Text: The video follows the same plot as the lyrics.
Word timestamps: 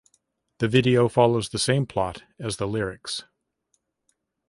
The 0.57 0.67
video 0.67 1.07
follows 1.07 1.49
the 1.49 1.59
same 1.59 1.85
plot 1.85 2.23
as 2.39 2.57
the 2.57 2.67
lyrics. 2.67 3.23